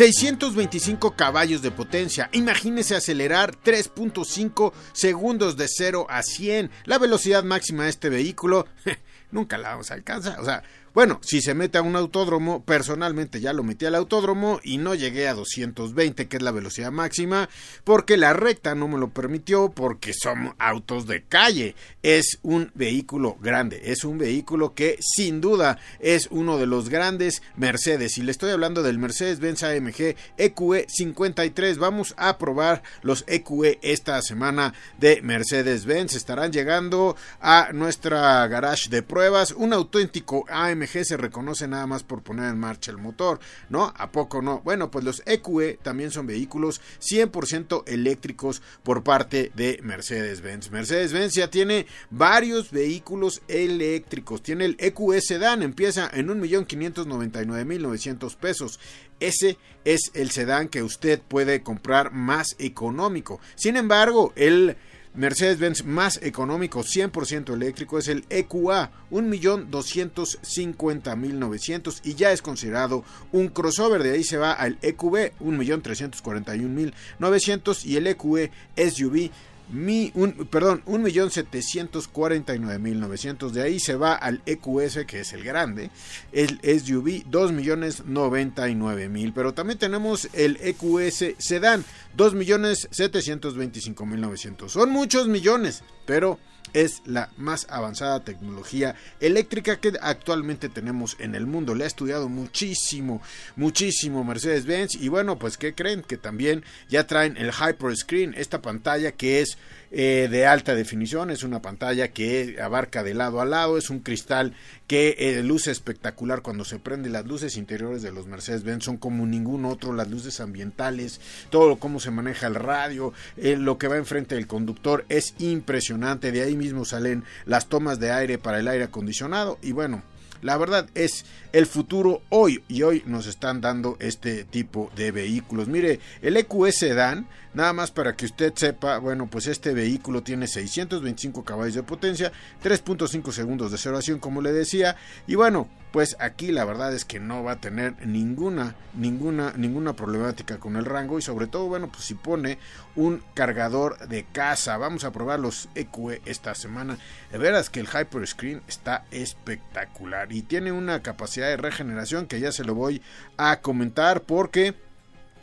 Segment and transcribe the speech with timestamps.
[0.00, 2.30] 625 caballos de potencia.
[2.32, 6.70] Imagínese acelerar 3.5 segundos de 0 a 100.
[6.86, 8.66] La velocidad máxima de este vehículo
[9.32, 10.40] nunca la vamos a alcanzar.
[10.40, 10.62] O sea,
[10.92, 14.96] bueno, si se mete a un autódromo, personalmente ya lo metí al autódromo y no
[14.96, 17.48] llegué a 220, que es la velocidad máxima,
[17.84, 21.76] porque la recta no me lo permitió, porque son autos de calle.
[22.02, 27.40] Es un vehículo grande, es un vehículo que sin duda es uno de los grandes
[27.54, 28.18] Mercedes.
[28.18, 31.78] Y le estoy hablando del Mercedes-Benz AMG EQE 53.
[31.78, 36.16] Vamos a probar los EQE esta semana de Mercedes-Benz.
[36.16, 39.52] Estarán llegando a nuestra garage de pruebas.
[39.54, 43.92] Un auténtico AMG se reconoce nada más por poner en marcha el motor, ¿no?
[43.94, 44.62] ¿A poco no?
[44.64, 50.70] Bueno, pues los EQE también son vehículos 100% eléctricos por parte de Mercedes-Benz.
[50.70, 54.42] Mercedes-Benz ya tiene varios vehículos eléctricos.
[54.42, 58.80] Tiene el EQE Sedan, empieza en 1.599.900 pesos.
[59.20, 63.38] Ese es el sedán que usted puede comprar más económico.
[63.54, 64.78] Sin embargo, el
[65.14, 74.04] Mercedes-Benz más económico 100% eléctrico es el EQA 1.250.900 y ya es considerado un crossover.
[74.04, 79.32] De ahí se va al EQB 1.341.900 y el EQE SUV
[79.72, 83.50] mi, un, perdón, 1.749.900.
[83.50, 85.90] De ahí se va al EQS, que es el grande,
[86.32, 89.32] el SUV, 2.099.000.
[89.34, 91.84] Pero también tenemos el EQS Sedan,
[92.16, 94.68] 2.725.900.
[94.68, 96.40] Son muchos millones, pero
[96.72, 101.74] es la más avanzada tecnología eléctrica que actualmente tenemos en el mundo.
[101.74, 103.22] Le ha estudiado muchísimo,
[103.56, 104.94] muchísimo Mercedes-Benz.
[104.96, 106.02] Y bueno, pues ¿qué creen?
[106.02, 109.58] Que también ya traen el Hyper Screen, esta pantalla que es
[109.92, 113.98] eh, de alta definición, es una pantalla que abarca de lado a lado, es un
[113.98, 114.54] cristal
[114.86, 117.10] que eh, luce espectacular cuando se prende.
[117.10, 121.20] Las luces interiores de los Mercedes-Benz son como ningún otro, las luces ambientales,
[121.50, 126.30] todo cómo se maneja el radio, eh, lo que va enfrente del conductor es impresionante.
[126.30, 130.02] De ahí mismo salen las tomas de aire para el aire acondicionado y bueno,
[130.42, 135.68] la verdad es el futuro hoy y hoy nos están dando este tipo de vehículos.
[135.68, 140.46] Mire, el EQS Dan, nada más para que usted sepa, bueno, pues este vehículo tiene
[140.46, 142.32] 625 caballos de potencia,
[142.62, 147.18] 3.5 segundos de observación como le decía, y bueno, pues aquí la verdad es que
[147.18, 151.90] no va a tener ninguna, ninguna, ninguna problemática con el rango y sobre todo, bueno,
[151.90, 152.58] pues si pone
[152.94, 156.98] un cargador de casa, vamos a probar los EQE esta semana,
[157.32, 162.40] de veras que el Hyper Screen está espectacular y tiene una capacidad de regeneración que
[162.40, 163.02] ya se lo voy
[163.36, 164.74] a comentar porque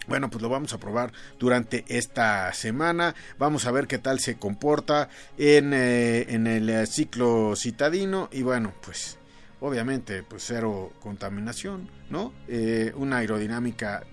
[0.08, 3.14] bueno, pues lo vamos a probar durante esta semana.
[3.38, 8.30] Vamos a ver qué tal se comporta en, eh, en el ciclo citadino.
[8.32, 9.18] Y bueno, pues
[9.60, 12.34] obviamente, pues cero contaminación, ¿no?
[12.48, 14.04] Eh, una aerodinámica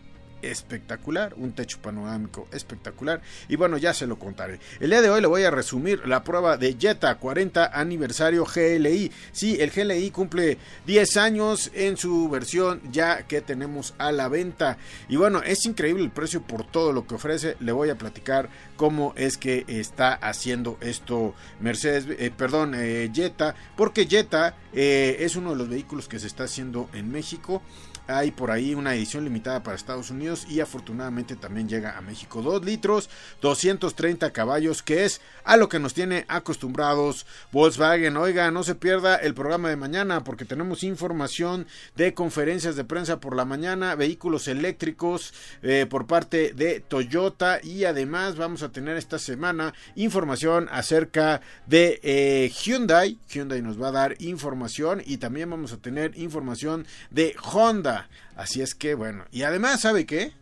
[0.50, 4.60] espectacular, un techo panorámico espectacular y bueno ya se lo contaré.
[4.80, 9.10] El día de hoy le voy a resumir la prueba de Jetta 40 aniversario GLI.
[9.32, 14.78] Sí, el GLI cumple 10 años en su versión ya que tenemos a la venta
[15.08, 17.56] y bueno es increíble el precio por todo lo que ofrece.
[17.60, 23.54] Le voy a platicar cómo es que está haciendo esto Mercedes, eh, perdón, eh, Jetta,
[23.76, 27.62] porque Jetta eh, es uno de los vehículos que se está haciendo en México
[28.06, 32.42] hay por ahí una edición limitada para Estados Unidos y afortunadamente también llega a México.
[32.42, 33.08] 2 litros,
[33.40, 38.16] 230 caballos, que es a lo que nos tiene acostumbrados Volkswagen.
[38.16, 41.66] Oiga, no se pierda el programa de mañana porque tenemos información
[41.96, 45.32] de conferencias de prensa por la mañana, vehículos eléctricos
[45.62, 52.00] eh, por parte de Toyota y además vamos a tener esta semana información acerca de
[52.02, 53.18] eh, Hyundai.
[53.28, 58.08] Hyundai nos va a dar información y también vamos a tener información de Honda.
[58.36, 60.32] Así es que bueno, y además, ¿sabe qué?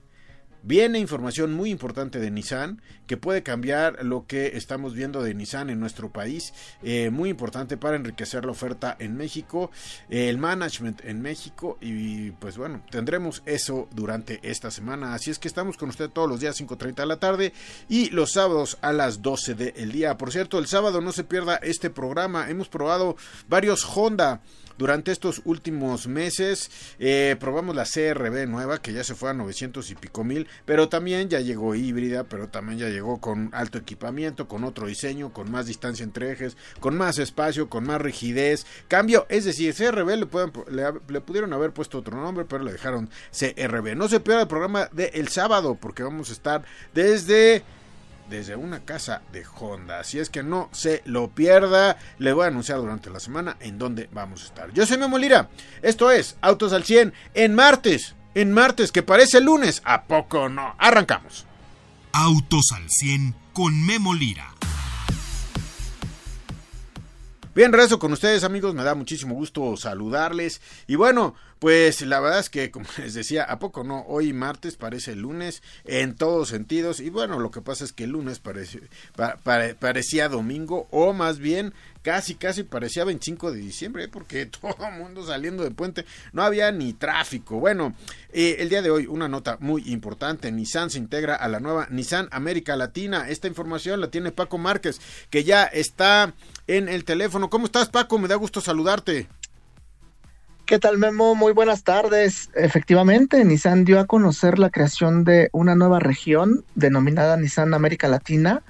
[0.65, 5.71] Viene información muy importante de Nissan que puede cambiar lo que estamos viendo de Nissan
[5.71, 6.55] en nuestro país.
[6.85, 9.73] Eh, muy importante para enriquecer la oferta en México,
[10.09, 15.15] el management en México y pues bueno, tendremos eso durante esta semana.
[15.15, 17.53] Así es que estamos con usted todos los días 5.30 de la tarde
[17.89, 20.17] y los sábados a las 12 del día.
[20.17, 22.49] Por cierto, el sábado no se pierda este programa.
[22.49, 23.17] Hemos probado
[23.49, 24.41] varios Honda
[24.79, 29.91] durante estos últimos meses eh, probamos la CRB nueva que ya se fue a 900
[29.91, 34.49] y pico mil, pero también ya llegó híbrida, pero también ya llegó con alto equipamiento,
[34.49, 38.67] con otro diseño, con más distancia entre ejes, con más espacio, con más rigidez.
[38.89, 43.97] Cambio, es decir, CRB le, pudieron haber puesto otro nombre, pero le dejaron CRB.
[43.97, 46.65] No se pierda el programa del el sábado porque vamos a estar
[46.95, 47.63] desde
[48.33, 50.01] desde una casa de Honda.
[50.01, 51.99] Así es que no se lo pierda.
[52.19, 54.73] Le voy a anunciar durante la semana en dónde vamos a estar.
[54.73, 55.51] Yo soy Memo Lira.
[55.83, 58.17] Esto es Autos al 100 en martes.
[58.35, 59.83] En martes, que parece lunes.
[59.85, 60.75] ¿A poco no?
[60.79, 61.47] Arrancamos.
[62.13, 64.49] Autos al 100 con Memo Lira.
[67.55, 70.63] Bien, rezo con ustedes amigos, me da muchísimo gusto saludarles.
[70.87, 74.07] Y bueno, pues la verdad es que, como les decía, ¿a poco no?
[74.09, 76.99] Hoy martes parece lunes en todos sentidos.
[76.99, 82.35] Y bueno, lo que pasa es que el lunes parecía domingo, o más bien casi,
[82.35, 84.09] casi parecía 25 de diciembre, ¿eh?
[84.09, 87.59] porque todo el mundo saliendo de puente, no había ni tráfico.
[87.59, 87.95] Bueno,
[88.33, 91.87] eh, el día de hoy una nota muy importante, Nissan se integra a la nueva
[91.91, 93.29] Nissan América Latina.
[93.29, 95.01] Esta información la tiene Paco Márquez,
[95.31, 96.35] que ya está
[96.67, 97.51] en el teléfono.
[97.51, 98.19] ¿Cómo estás, Paco?
[98.19, 99.29] Me da gusto saludarte.
[100.67, 101.35] ¿Qué tal, Memo?
[101.35, 102.49] Muy buenas tardes.
[102.55, 108.63] Efectivamente, Nissan dio a conocer la creación de una nueva región denominada Nissan América Latina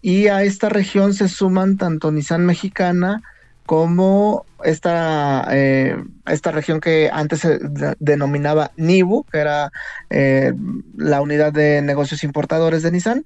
[0.00, 3.22] y a esta región se suman tanto Nissan mexicana
[3.66, 5.96] como esta, eh,
[6.26, 7.58] esta región que antes se
[7.98, 9.70] denominaba NIBU, que era
[10.08, 10.54] eh,
[10.96, 13.24] la unidad de negocios importadores de Nissan,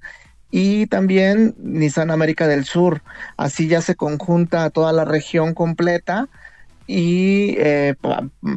[0.51, 3.03] y también Nissan América del Sur.
[3.37, 6.27] Así ya se conjunta toda la región completa
[6.87, 7.95] y eh,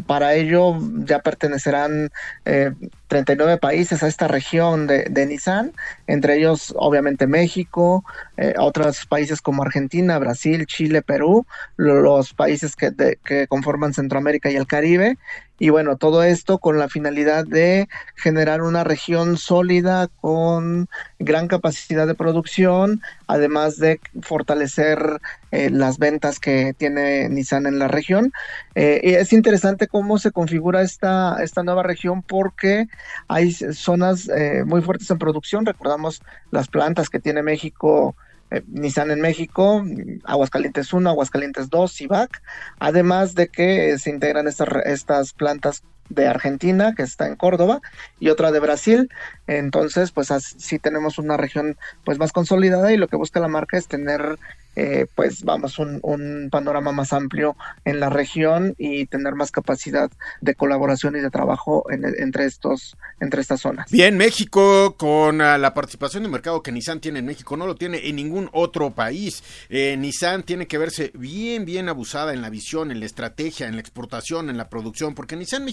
[0.06, 2.10] para ello ya pertenecerán
[2.44, 2.72] eh,
[3.08, 5.72] 39 países a esta región de, de Nissan,
[6.06, 8.04] entre ellos obviamente México,
[8.36, 11.46] eh, otros países como Argentina, Brasil, Chile, Perú,
[11.76, 12.92] los países que,
[13.24, 15.18] que conforman Centroamérica y el Caribe.
[15.58, 20.88] Y bueno, todo esto con la finalidad de generar una región sólida con
[21.18, 25.20] gran capacidad de producción, además de fortalecer
[25.52, 28.32] eh, las ventas que tiene Nissan en la región.
[28.74, 32.88] Eh, es interesante cómo se configura esta, esta nueva región porque
[33.28, 35.64] hay zonas eh, muy fuertes en producción.
[35.64, 38.14] Recordamos las plantas que tiene México,
[38.50, 39.84] eh, Nissan en México,
[40.24, 42.42] Aguascalientes 1, Aguascalientes 2, CIVAC,
[42.78, 47.80] además de que se integran estas, estas plantas de Argentina, que está en Córdoba,
[48.20, 49.10] y otra de Brasil.
[49.46, 53.76] Entonces, pues así tenemos una región pues más consolidada y lo que busca la marca
[53.76, 54.38] es tener
[54.78, 57.56] eh, pues vamos, un, panorama más amplio
[57.86, 60.10] en la región y tener más capacidad
[60.42, 63.90] de colaboración y de trabajo en, entre, estos, entre estas zonas.
[63.90, 67.74] Bien, México, con ah, la participación de mercado que Nissan tiene en México, no lo
[67.74, 69.42] tiene en ningún otro país.
[69.70, 73.76] Eh, Nissan tiene que verse bien, bien abusada en la visión, en la estrategia, en
[73.76, 75.64] la exportación, en la producción, porque Nissan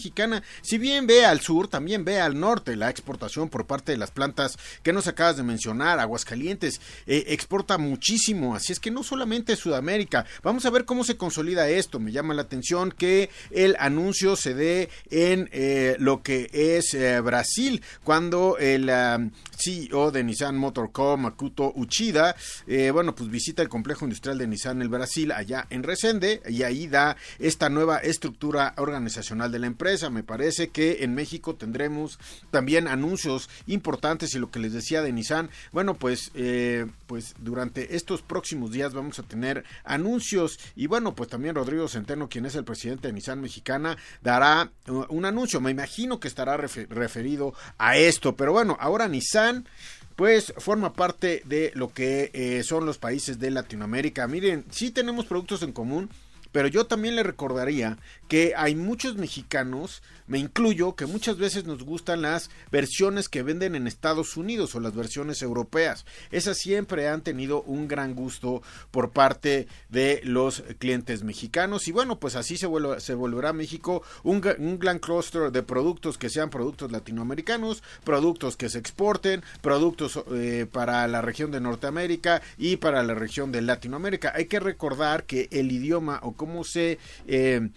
[0.62, 4.12] si bien ve al sur, también ve al norte la exportación por parte de las
[4.12, 9.56] plantas que nos acabas de mencionar, Aguascalientes, eh, exporta muchísimo, así es que no solamente
[9.56, 10.25] Sudamérica.
[10.42, 12.00] Vamos a ver cómo se consolida esto.
[12.00, 17.20] Me llama la atención que el anuncio se dé en eh, lo que es eh,
[17.22, 18.92] Brasil, cuando el
[19.58, 22.36] CEO de Nissan Motorco, Makuto Uchida,
[22.94, 26.88] bueno, pues visita el complejo industrial de Nissan el Brasil, allá en Resende, y ahí
[26.88, 30.10] da esta nueva estructura organizacional de la empresa.
[30.13, 32.20] Me parece que en México tendremos
[32.51, 36.32] también anuncios importantes y lo que les decía de Nissan, bueno, pues,
[37.08, 42.29] pues durante estos próximos días vamos a tener anuncios y bueno, pues también Rodrigo Centeno,
[42.29, 45.62] quien es el presidente de Nissan Mexicana, dará uh, un anuncio.
[45.62, 49.67] Me imagino que estará referido a esto, pero bueno, ahora Nissan
[50.15, 54.27] pues forma parte de lo que eh, son los países de Latinoamérica.
[54.27, 56.10] Miren, sí tenemos productos en común,
[56.53, 57.98] pero yo también le recordaría
[58.29, 63.75] que hay muchos mexicanos, me incluyo, que muchas veces nos gustan las versiones que venden
[63.75, 66.05] en Estados Unidos o las versiones europeas.
[66.31, 72.19] Esas siempre han tenido un gran gusto por parte de los clientes mexicanos y bueno,
[72.19, 72.67] pues así se,
[73.00, 78.79] se volverá México un, gran cluster de productos que sean productos latinoamericanos, productos que se
[78.79, 84.33] exporten, productos eh, para la región de Norteamérica y para la región de Latinoamérica.
[84.36, 87.70] Hay que recordar que el idioma o cómo se eh,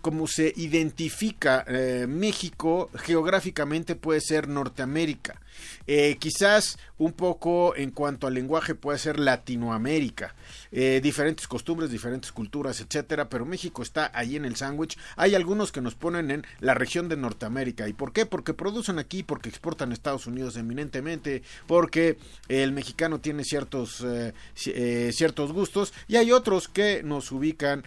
[0.00, 5.38] cómo se identifica eh, México geográficamente puede ser Norteamérica
[5.86, 10.34] Eh, quizás un poco en cuanto al lenguaje puede ser Latinoamérica.
[10.72, 14.98] Eh, diferentes costumbres, diferentes culturas, etcétera, pero México está ahí en el sándwich.
[15.16, 17.88] Hay algunos que nos ponen en la región de Norteamérica.
[17.88, 18.26] ¿Y por qué?
[18.26, 25.10] Porque producen aquí, porque exportan a Estados Unidos eminentemente, porque el mexicano tiene ciertos, eh,
[25.12, 27.84] ciertos gustos y hay otros que nos ubican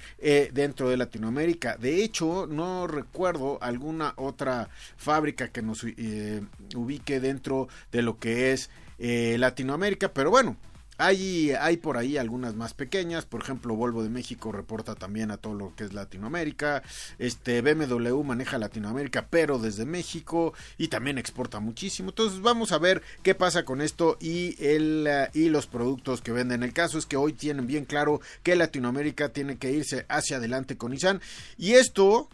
[0.53, 1.77] dentro de Latinoamérica.
[1.77, 7.58] De hecho, no recuerdo alguna otra fábrica que nos ubique dentro
[7.91, 10.57] de lo que es Latinoamérica, pero bueno,
[10.99, 15.37] hay, hay por ahí algunas más pequeñas, por ejemplo, Volvo de México reporta también a
[15.37, 16.83] todo lo que es Latinoamérica,
[17.19, 22.09] este BMW maneja Latinoamérica, pero desde México y también exporta muchísimo.
[22.09, 26.63] Entonces vamos a ver qué pasa con esto y el y los productos que venden.
[26.63, 30.75] El caso es que hoy tienen bien claro que Latinoamérica tiene que irse hacia adelante
[30.75, 31.21] con Nissan
[31.57, 32.27] y esto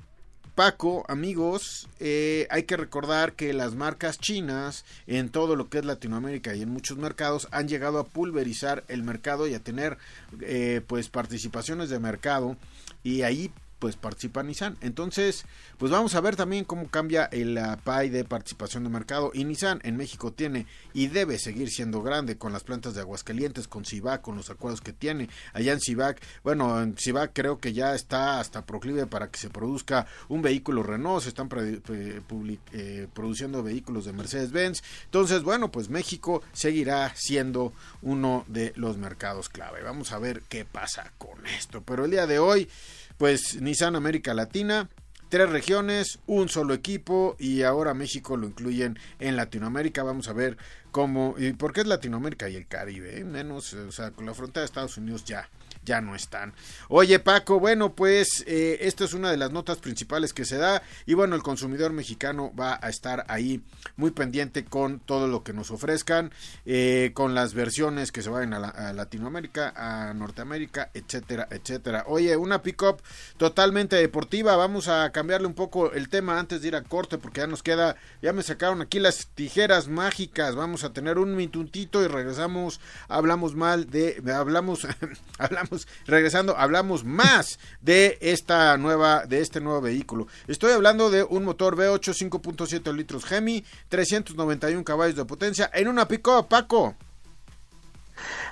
[0.56, 5.86] Paco, amigos, eh, hay que recordar que las marcas chinas en todo lo que es
[5.86, 9.98] Latinoamérica y en muchos mercados han llegado a pulverizar el mercado y a tener
[10.40, 12.56] eh, pues participaciones de mercado.
[13.04, 13.52] Y ahí
[13.86, 14.78] pues participa Nissan.
[14.82, 15.46] Entonces,
[15.78, 19.30] pues vamos a ver también cómo cambia el PAI de participación de mercado.
[19.32, 23.68] Y Nissan en México tiene y debe seguir siendo grande con las plantas de Aguascalientes,
[23.68, 25.30] con Civac, con los acuerdos que tiene.
[25.54, 29.52] Allá en Civac, bueno, en Civac creo que ya está hasta proclive para que se
[29.52, 34.82] produzca un vehículo Renault, se están eh, produciendo vehículos de Mercedes-Benz.
[35.04, 39.84] Entonces, bueno, pues México seguirá siendo uno de los mercados clave.
[39.84, 41.84] Vamos a ver qué pasa con esto.
[41.84, 42.68] Pero el día de hoy
[43.18, 44.90] pues Nissan América Latina,
[45.30, 50.04] tres regiones, un solo equipo y ahora México lo incluyen en Latinoamérica.
[50.04, 50.58] Vamos a ver
[50.92, 53.24] cómo y por qué es Latinoamérica y el Caribe, ¿eh?
[53.24, 55.50] menos, o sea, con la frontera de Estados Unidos ya
[55.86, 56.54] ya no están.
[56.90, 60.82] Oye Paco, bueno pues eh, esta es una de las notas principales que se da
[61.06, 63.62] y bueno el consumidor mexicano va a estar ahí
[63.96, 66.32] muy pendiente con todo lo que nos ofrezcan,
[66.66, 72.06] eh, con las versiones que se vayan a, Latinoamérica, a Norteamérica, etcétera, etcétera.
[72.08, 73.02] Oye, una pick-up
[73.38, 77.42] totalmente deportiva, vamos a cambiarle un poco el tema antes de ir a corte porque
[77.42, 82.04] ya nos queda, ya me sacaron aquí las tijeras mágicas, vamos a tener un minutito
[82.04, 84.88] y regresamos, hablamos mal de, hablamos,
[85.38, 85.75] hablamos
[86.06, 90.28] regresando, hablamos más de esta nueva, de este nuevo vehículo.
[90.48, 96.08] Estoy hablando de un motor V8 5.7 litros Gemi, 391 caballos de potencia en una
[96.08, 96.96] pick-up, Paco.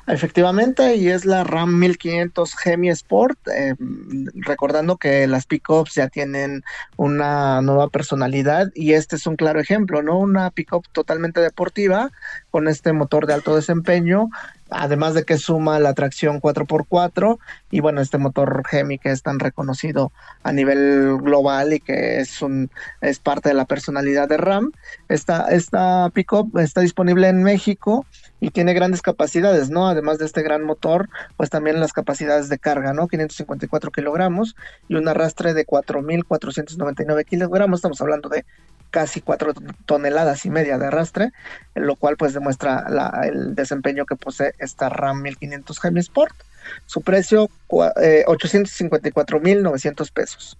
[0.07, 3.75] Efectivamente, y es la RAM 1500 Gemi Sport, eh,
[4.35, 6.63] recordando que las pickups ya tienen
[6.97, 10.19] una nueva personalidad y este es un claro ejemplo, ¿no?
[10.19, 12.11] Una pickup totalmente deportiva
[12.51, 14.29] con este motor de alto desempeño,
[14.69, 17.37] además de que suma la tracción 4x4
[17.71, 20.11] y bueno, este motor Gemi que es tan reconocido
[20.43, 22.69] a nivel global y que es un
[23.01, 24.71] es parte de la personalidad de RAM.
[25.07, 28.05] Esta esta pickup está disponible en México
[28.43, 29.87] y tiene grandes capacidades, ¿no?
[29.87, 31.07] Además de este gran motor,
[31.37, 33.07] pues también las capacidades de carga, ¿no?
[33.07, 34.57] 554 kilogramos
[34.89, 38.43] y un arrastre de 4.499 kilogramos, estamos hablando de
[38.91, 39.53] casi 4
[39.85, 41.31] toneladas y media de arrastre,
[41.73, 42.85] lo cual pues demuestra
[43.23, 46.35] el desempeño que posee esta RAM 1500 Gemi Sport.
[46.85, 47.49] Su precio,
[48.01, 50.57] eh, 854.900 pesos.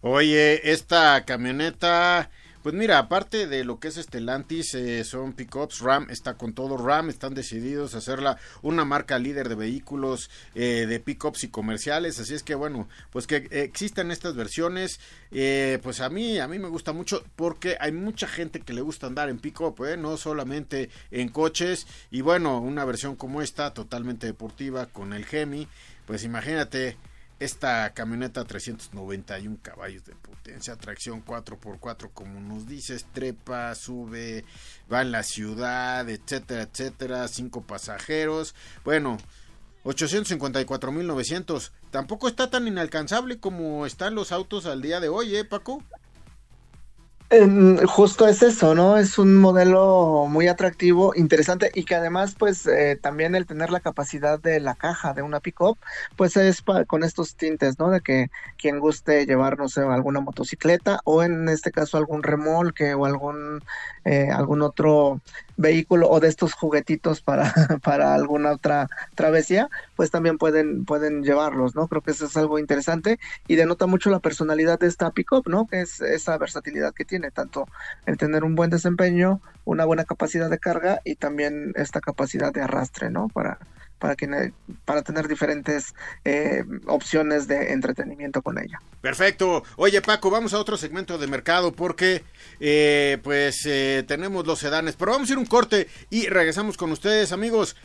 [0.00, 2.28] Oye, esta camioneta
[2.62, 6.76] pues mira, aparte de lo que es Estelantis, eh, son pickups, Ram está con todo,
[6.76, 12.18] Ram están decididos a hacerla una marca líder de vehículos eh, de pickups y comerciales,
[12.18, 15.00] así es que bueno, pues que existen estas versiones,
[15.30, 18.80] eh, pues a mí, a mí me gusta mucho porque hay mucha gente que le
[18.80, 23.72] gusta andar en pickup, eh, no solamente en coches, y bueno, una versión como esta,
[23.72, 25.68] totalmente deportiva, con el Gemi,
[26.06, 26.96] pues imagínate,
[27.40, 34.44] esta camioneta 391 caballos de potencia, tracción 4x4 como nos dices, trepa, sube,
[34.92, 38.54] va en la ciudad, etcétera, etcétera, cinco pasajeros.
[38.84, 39.16] Bueno,
[39.84, 41.70] 854.900.
[41.90, 45.82] Tampoco está tan inalcanzable como están los autos al día de hoy, ¿eh, Paco?
[47.86, 48.96] Justo es eso, ¿no?
[48.96, 53.78] Es un modelo muy atractivo, interesante y que además, pues, eh, también el tener la
[53.78, 55.78] capacidad de la caja de una pickup,
[56.16, 57.90] pues es con estos tintes, ¿no?
[57.90, 62.94] De que quien guste llevar, no sé, alguna motocicleta o en este caso algún remolque
[62.94, 63.62] o algún,
[64.04, 65.20] eh, algún otro
[65.60, 67.52] vehículo o de estos juguetitos para,
[67.84, 71.86] para alguna otra travesía, pues también pueden, pueden llevarlos, ¿no?
[71.86, 75.66] Creo que eso es algo interesante y denota mucho la personalidad de esta pickup, ¿no?
[75.66, 77.68] Que es esa versatilidad que tiene, tanto
[78.06, 82.62] el tener un buen desempeño, una buena capacidad de carga y también esta capacidad de
[82.62, 83.28] arrastre, ¿no?
[83.28, 83.58] Para,
[84.00, 84.52] para, que,
[84.84, 88.80] para tener diferentes eh, opciones de entretenimiento con ella.
[89.00, 89.62] Perfecto.
[89.76, 92.24] Oye Paco, vamos a otro segmento de mercado porque
[92.58, 96.90] eh, pues eh, tenemos los sedanes, pero vamos a ir un corte y regresamos con
[96.90, 97.76] ustedes amigos.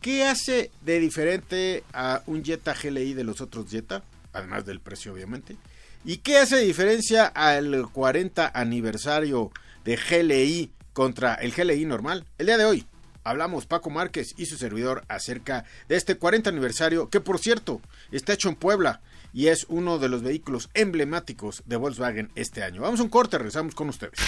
[0.00, 4.02] ¿Qué hace de diferente a un Jetta GLI de los otros Jetta?
[4.32, 5.56] Además del precio obviamente.
[6.04, 9.52] ¿Y qué hace de diferencia al 40 aniversario
[9.84, 12.26] de GLI contra el GLI normal?
[12.38, 12.86] El día de hoy
[13.24, 18.32] hablamos Paco Márquez y su servidor acerca de este 40 aniversario que por cierto está
[18.32, 19.00] hecho en Puebla
[19.32, 22.82] y es uno de los vehículos emblemáticos de Volkswagen este año.
[22.82, 24.18] Vamos a un corte, regresamos con ustedes.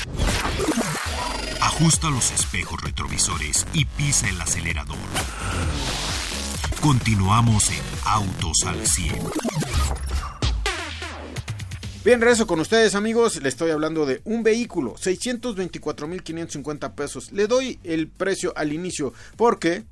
[1.60, 4.96] Ajusta los espejos retrovisores y pisa el acelerador.
[6.80, 9.14] Continuamos en Autos al 100.
[12.04, 17.32] Bien, regreso con ustedes amigos, le estoy hablando de un vehículo, 624.550 pesos.
[17.32, 19.14] Le doy el precio al inicio.
[19.38, 19.84] Porque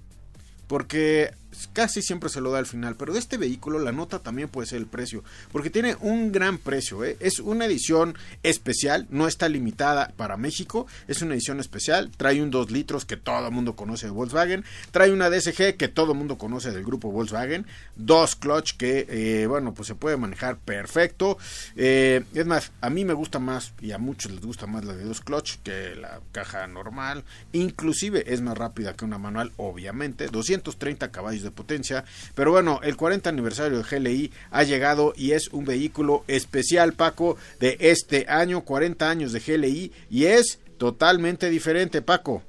[0.67, 1.33] porque
[1.73, 4.69] casi siempre se lo da al final, pero de este vehículo la nota también puede
[4.69, 7.17] ser el precio, porque tiene un gran precio, ¿eh?
[7.21, 12.51] es una edición especial, no está limitada para México, es una edición especial, trae un
[12.51, 16.19] 2 litros que todo el mundo conoce de Volkswagen, trae una DSG que todo el
[16.19, 17.67] mundo conoce del grupo Volkswagen,
[17.97, 21.39] dos clutch que, eh, bueno, pues se puede manejar perfecto,
[21.77, 24.95] eh, es más, a mí me gusta más y a muchos les gusta más la
[24.95, 30.29] de dos clutch que la caja normal, inclusive es más rápida que una manual, obviamente,
[30.29, 32.05] 200 230 caballos de potencia.
[32.35, 37.37] Pero bueno, el 40 aniversario de GLI ha llegado y es un vehículo especial, Paco,
[37.61, 42.43] de este año, 40 años de GLI, y es totalmente diferente, Paco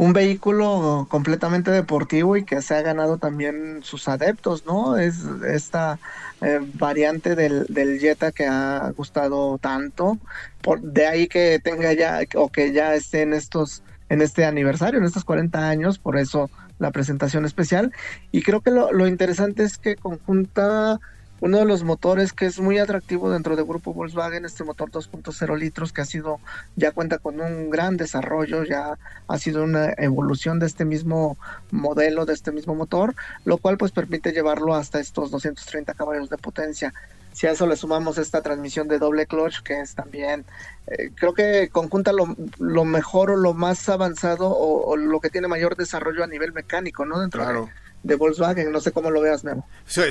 [0.00, 4.96] un vehículo completamente deportivo y que se ha ganado también sus adeptos, ¿no?
[4.96, 5.98] Es esta
[6.40, 10.16] eh, variante del, del Jetta que ha gustado tanto,
[10.62, 14.98] por, de ahí que tenga ya o que ya esté en estos en este aniversario,
[14.98, 17.92] en estos 40 años, por eso la presentación especial.
[18.32, 20.98] Y creo que lo, interesante es que conjunta
[21.40, 25.58] uno de los motores que es muy atractivo dentro del grupo Volkswagen, este motor 2.0
[25.58, 26.38] litros que ha sido,
[26.76, 31.38] ya cuenta con un gran desarrollo, ya ha sido una evolución de este mismo
[31.70, 36.36] modelo, de este mismo motor, lo cual pues permite llevarlo hasta estos 230 caballos de
[36.36, 36.92] potencia.
[37.32, 40.44] Si a eso le sumamos esta transmisión de doble clutch, que es también,
[40.86, 45.48] eh, creo que conjunta lo, lo, mejor o lo más avanzado o, lo que tiene
[45.48, 47.20] mayor desarrollo a nivel mecánico, ¿no?
[47.20, 47.70] Dentro
[48.02, 49.68] de, Volkswagen, no sé cómo lo veas, Memo.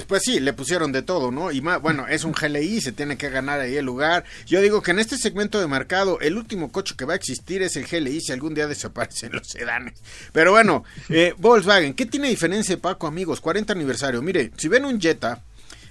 [0.07, 1.51] Pues sí, le pusieron de todo, ¿no?
[1.51, 4.23] Y más, bueno, es un GLI, se tiene que ganar ahí el lugar.
[4.45, 7.63] Yo digo que en este segmento de mercado, el último coche que va a existir
[7.63, 10.01] es el GLI si algún día desaparecen los sedanes.
[10.31, 13.41] Pero bueno, eh, Volkswagen, ¿qué tiene diferencia, Paco, amigos?
[13.41, 14.21] 40 aniversario.
[14.21, 15.43] Mire, si ven un Jetta,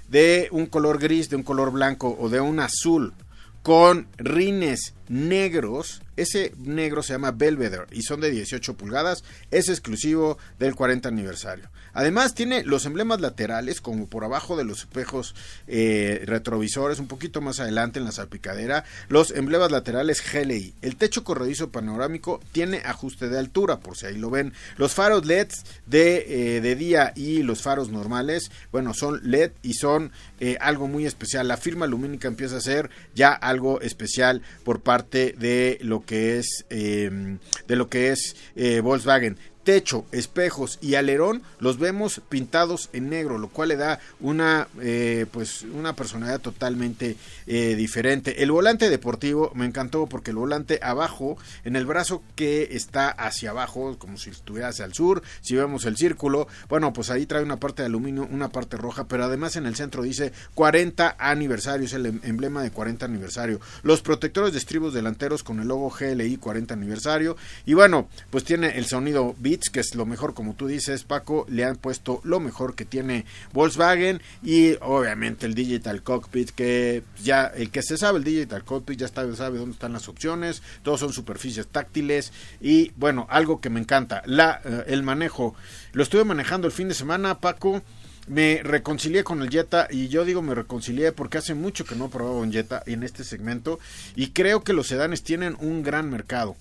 [0.09, 3.15] de un color gris, de un color blanco o de un azul
[3.63, 10.39] con rines negros, ese negro se llama Belvedere y son de 18 pulgadas, es exclusivo
[10.59, 11.69] del 40 aniversario.
[11.95, 15.35] Además tiene los emblemas laterales como por abajo de los espejos
[15.67, 20.75] eh, retrovisores, un poquito más adelante en la salpicadera, los emblemas laterales GLI.
[20.83, 24.53] El techo corredizo panorámico tiene ajuste de altura, por si ahí lo ven.
[24.77, 25.49] Los faros LED
[25.87, 30.87] de, eh, de día y los faros normales, bueno, son LED y son eh, algo
[30.87, 31.49] muy especial.
[31.49, 36.67] La firma lumínica empieza a ser ya algo especial por parte de lo que es
[36.69, 38.37] de lo que es
[38.83, 39.37] Volkswagen
[39.69, 45.27] techo, espejos y alerón los vemos pintados en negro, lo cual le da una eh,
[45.31, 48.43] pues una personalidad totalmente eh, diferente.
[48.43, 53.51] El volante deportivo me encantó porque el volante abajo, en el brazo que está hacia
[53.51, 57.43] abajo, como si estuviera hacia el sur, si vemos el círculo, bueno, pues ahí trae
[57.43, 61.85] una parte de aluminio, una parte roja, pero además en el centro dice 40 aniversario,
[61.85, 63.61] es el em-, emblema de 40 aniversario.
[63.83, 68.79] Los protectores de estribos delanteros con el logo GLI 40 aniversario y bueno, pues tiene
[68.79, 72.41] el sonido beat que es lo mejor, como tú dices, Paco, le han puesto lo
[72.41, 78.19] mejor que tiene Volkswagen y obviamente el Digital Cockpit, que ya el que se sabe
[78.19, 82.93] el Digital Cockpit ya está, sabe dónde están las opciones, todos son superficies táctiles y
[82.97, 85.55] bueno, algo que me encanta, la, eh, el manejo.
[85.93, 87.83] Lo estuve manejando el fin de semana, Paco
[88.29, 92.11] me reconcilié con el Jetta y yo digo me reconcilié porque hace mucho que no
[92.11, 93.79] probaba un Jetta en este segmento
[94.15, 96.57] y creo que los sedanes tienen un gran mercado.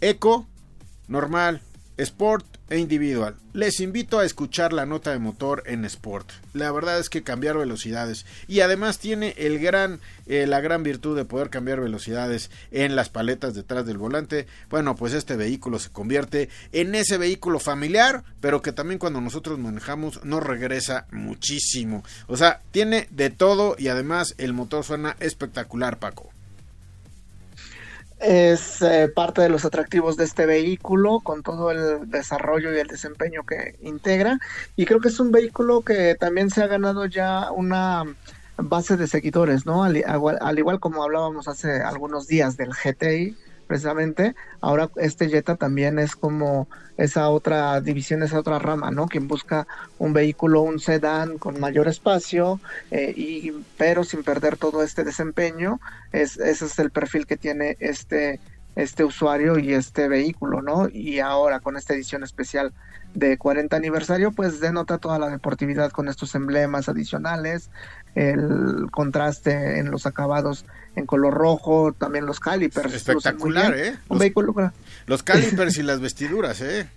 [0.00, 0.46] Eco,
[1.08, 1.60] normal,
[1.96, 3.36] Sport e individual.
[3.52, 6.30] Les invito a escuchar la nota de motor en Sport.
[6.54, 11.16] La verdad es que cambiar velocidades y además tiene el gran, eh, la gran virtud
[11.16, 14.46] de poder cambiar velocidades en las paletas detrás del volante.
[14.70, 19.58] Bueno, pues este vehículo se convierte en ese vehículo familiar, pero que también cuando nosotros
[19.58, 22.04] manejamos nos regresa muchísimo.
[22.26, 26.32] O sea, tiene de todo y además el motor suena espectacular, Paco.
[28.22, 32.86] Es eh, parte de los atractivos de este vehículo con todo el desarrollo y el
[32.86, 34.38] desempeño que integra
[34.76, 38.04] y creo que es un vehículo que también se ha ganado ya una
[38.56, 39.82] base de seguidores, ¿no?
[39.82, 40.04] Al,
[40.40, 43.36] al igual como hablábamos hace algunos días del GTI,
[43.72, 49.06] precisamente, ahora este Jetta también es como esa otra división, esa otra rama, ¿no?
[49.06, 49.66] Quien busca
[49.98, 55.80] un vehículo, un sedán con mayor espacio, eh, y, pero sin perder todo este desempeño,
[56.12, 58.40] es, ese es el perfil que tiene este,
[58.76, 60.88] este usuario y este vehículo, ¿no?
[60.88, 62.72] Y ahora con esta edición especial
[63.14, 67.70] de 40 aniversario, pues denota toda la deportividad con estos emblemas adicionales,
[68.14, 70.64] el contraste en los acabados
[70.96, 72.92] en color rojo, también los calipers.
[72.92, 73.96] Espectacular, ¿eh?
[74.08, 74.54] Un vehículo.
[75.06, 76.88] Los calipers y las vestiduras, ¿eh?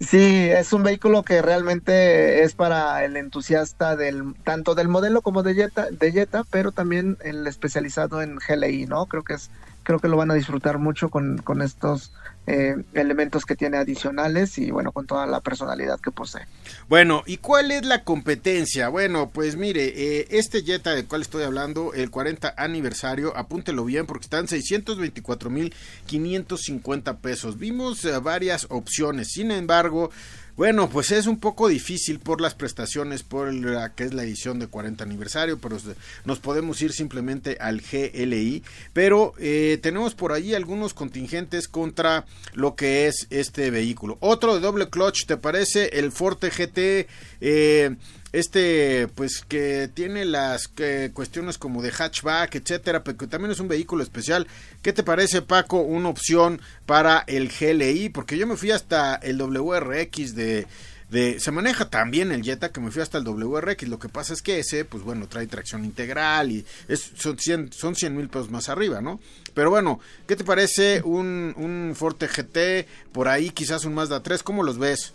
[0.00, 5.42] Sí, es un vehículo que realmente es para el entusiasta del tanto del modelo como
[5.42, 9.04] de Jetta, de Jetta, pero también el especializado en GLI, ¿no?
[9.04, 9.50] Creo que es
[9.90, 12.12] creo que lo van a disfrutar mucho con, con estos
[12.46, 16.42] eh, elementos que tiene adicionales y bueno, con toda la personalidad que posee.
[16.88, 18.88] Bueno, ¿y cuál es la competencia?
[18.88, 24.06] Bueno, pues mire, eh, este Jetta del cual estoy hablando, el 40 aniversario, apúntelo bien
[24.06, 27.58] porque están 624.550 pesos.
[27.58, 30.12] Vimos eh, varias opciones, sin embargo,
[30.56, 34.58] bueno, pues es un poco difícil por las prestaciones, por la que es la edición
[34.58, 35.78] de 40 aniversario, pero
[36.24, 38.62] nos podemos ir simplemente al GLI.
[38.92, 44.18] Pero eh, tenemos por ahí algunos contingentes contra lo que es este vehículo.
[44.20, 45.98] Otro de doble clutch, ¿te parece?
[45.98, 47.08] El Forte GT.
[47.40, 47.96] Eh,
[48.32, 50.70] este pues que tiene las
[51.12, 54.46] cuestiones como de hatchback etcétera pero que también es un vehículo especial
[54.82, 58.10] ¿qué te parece Paco una opción para el GLI?
[58.10, 60.66] porque yo me fui hasta el WRX de
[61.10, 64.32] de, se maneja también el Jetta que me fui hasta el WRX lo que pasa
[64.32, 68.28] es que ese pues bueno trae tracción integral y es, son 100 son 100 mil
[68.28, 69.20] pesos más arriba no
[69.52, 74.44] pero bueno ¿qué te parece un, un Forte GT por ahí quizás un Mazda 3
[74.44, 75.14] ¿cómo los ves?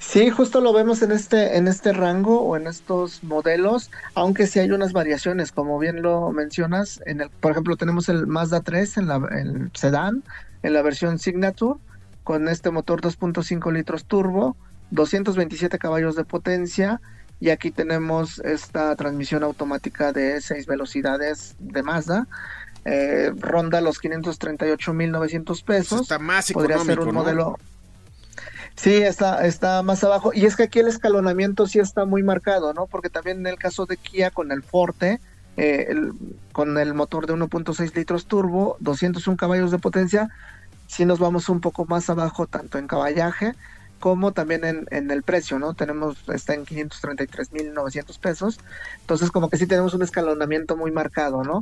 [0.00, 4.58] Sí, justo lo vemos en este, en este rango o en estos modelos, aunque sí
[4.58, 8.96] hay unas variaciones, como bien lo mencionas, en el, por ejemplo, tenemos el Mazda 3
[8.96, 10.24] en la el sedán,
[10.62, 11.78] en la versión Signature,
[12.24, 14.56] con este motor 2.5 litros turbo,
[14.90, 17.02] 227 caballos de potencia,
[17.38, 22.26] y aquí tenemos esta transmisión automática de 6 velocidades de Mazda.
[22.86, 26.00] Eh, ronda los 538.900 pesos.
[26.02, 27.58] Está más Podría ser un modelo
[28.80, 30.32] Sí, está, está más abajo.
[30.32, 32.86] Y es que aquí el escalonamiento sí está muy marcado, ¿no?
[32.86, 35.20] Porque también en el caso de Kia con el Forte,
[35.58, 35.94] eh,
[36.52, 40.30] con el motor de 1.6 litros turbo, 201 caballos de potencia,
[40.86, 43.52] sí nos vamos un poco más abajo tanto en caballaje
[44.00, 45.74] como también en, en el precio, ¿no?
[45.74, 48.58] Tenemos, está en 533.900 pesos,
[49.00, 51.60] entonces como que sí tenemos un escalonamiento muy marcado, ¿no?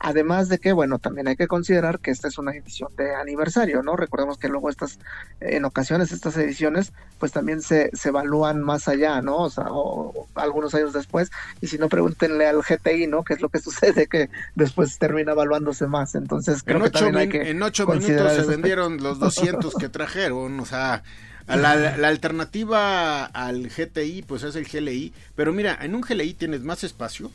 [0.00, 3.82] Además de que, bueno, también hay que considerar que esta es una edición de aniversario,
[3.82, 3.96] ¿no?
[3.96, 4.98] Recordemos que luego estas,
[5.40, 9.38] en ocasiones estas ediciones, pues también se, se evalúan más allá, ¿no?
[9.38, 13.22] O sea, o, algunos años después, y si no, pregúntenle al GTI, ¿no?
[13.22, 14.08] ¿Qué es lo que sucede?
[14.08, 17.50] Que después termina evaluándose más, entonces creo en que también hay que...
[17.50, 21.04] En ocho minutos se vendieron los 200 que trajeron, o sea...
[21.46, 26.82] La, alternativa al GTI pues es el GLI, pero mira, en un GLI tienes más
[26.82, 27.30] espacio,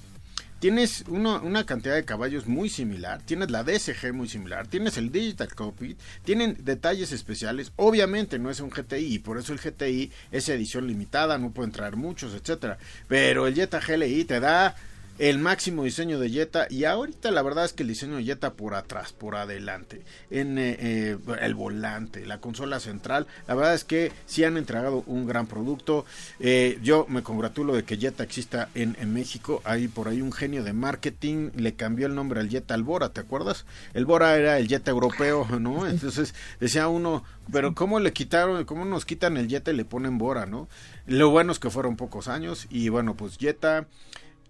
[0.60, 5.56] tienes una cantidad de caballos muy similar, tienes la DSG muy similar, tienes el Digital
[5.56, 10.88] Cockpit, tienen detalles especiales, obviamente no es un GTI, por eso el GTI es edición
[10.88, 14.76] limitada, no pueden traer muchos, etcétera, pero el Jetta GLI te da
[15.22, 18.54] el máximo diseño de Jetta y ahorita la verdad es que el diseño de Jetta
[18.54, 23.84] por atrás, por adelante, en eh, eh, el volante, la consola central, la verdad es
[23.84, 26.06] que sí han entregado un gran producto.
[26.40, 29.62] Eh, yo me congratulo de que Jetta exista en, México.
[29.64, 33.10] Hay por ahí un genio de marketing, le cambió el nombre al Jetta al Bora,
[33.10, 33.68] ¿te acuerdas?
[33.94, 35.86] El Bora era el Jetta europeo, ¿no?
[35.88, 40.18] Entonces decía uno, pero ¿cómo le quitaron, cómo nos quitan el Jetta y le ponen
[40.18, 40.68] Bora, ¿no?
[41.06, 43.86] Lo bueno es que fueron pocos años y bueno, pues Jetta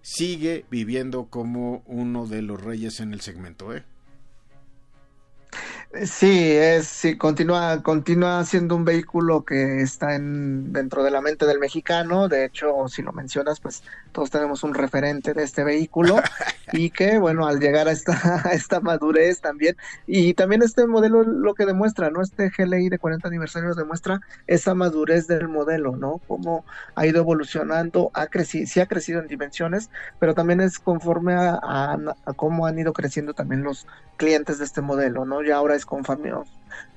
[0.02, 3.84] sigue viviendo como uno de los reyes en el segmento, ¿eh?
[6.06, 11.46] Sí, es, sí, continúa, continúa siendo un vehículo que está en, dentro de la mente
[11.46, 12.30] del mexicano.
[12.30, 16.18] De hecho, si lo mencionas, pues todos tenemos un referente de este vehículo
[16.72, 19.76] y que, bueno, al llegar a esta, esta madurez también,
[20.08, 22.22] y también este modelo lo que demuestra, ¿no?
[22.22, 26.22] Este GLI de 40 aniversario demuestra esa madurez del modelo, ¿no?
[26.28, 31.34] Cómo ha ido evolucionando, ha crecido, sí ha crecido en dimensiones, pero también es conforme
[31.34, 35.42] a, a, a cómo han ido creciendo también los clientes de este modelo, ¿no?
[35.42, 36.44] Ya ahora con familia,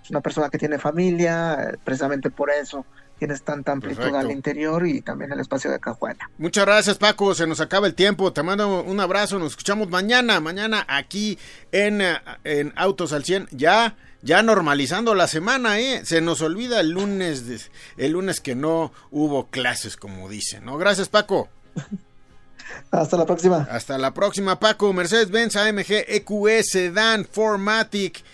[0.03, 2.85] es una persona que tiene familia, precisamente por eso
[3.18, 6.31] tienes tanta amplitud al interior y también el espacio de cajuela.
[6.38, 10.40] Muchas gracias Paco, se nos acaba el tiempo, te mando un abrazo, nos escuchamos mañana,
[10.40, 11.38] mañana aquí
[11.72, 12.03] en,
[12.44, 16.00] en Autos al 100, ya ya normalizando la semana, ¿eh?
[16.07, 20.79] Se nos olvida el lunes, el lunes que no hubo clases, como dicen, ¿no?
[20.79, 21.50] Gracias, Paco.
[22.90, 23.68] Hasta la próxima.
[23.70, 24.92] Hasta la próxima, Paco.
[24.94, 28.24] Mercedes-Benz AMG EQS Sedan Formatic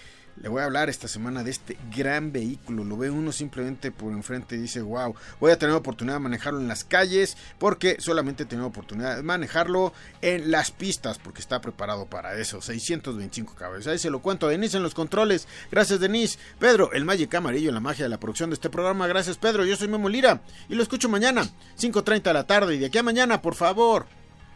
[0.40, 2.84] le voy a hablar esta semana de este gran vehículo.
[2.84, 6.60] Lo ve uno simplemente por enfrente y dice, wow, voy a tener oportunidad de manejarlo
[6.60, 11.60] en las calles porque solamente he tenido oportunidad de manejarlo en las pistas porque está
[11.60, 12.60] preparado para eso.
[12.60, 13.86] 625 caballos.
[13.86, 14.48] Ahí se lo cuento.
[14.48, 15.46] Denise en los controles.
[15.70, 16.38] Gracias, Denise.
[16.58, 19.06] Pedro, el Magic Amarillo la magia de la producción de este programa.
[19.06, 19.64] Gracias, Pedro.
[19.64, 21.42] Yo soy Memo Lira y lo escucho mañana,
[21.78, 22.74] 5.30 de la tarde.
[22.74, 24.06] Y de aquí a mañana, por favor,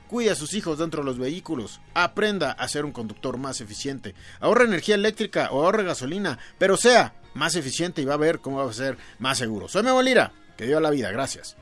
[0.09, 1.81] Cuide a sus hijos dentro de los vehículos.
[1.95, 4.15] Aprenda a ser un conductor más eficiente.
[4.41, 8.59] Ahorra energía eléctrica o ahorra gasolina, pero sea más eficiente y va a ver cómo
[8.59, 9.69] va a ser más seguro.
[9.69, 10.33] Soy Memo Lira.
[10.57, 11.11] Que dio la vida.
[11.11, 11.57] Gracias.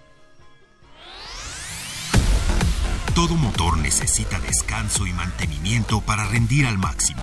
[3.15, 7.23] Todo motor necesita descanso y mantenimiento para rendir al máximo.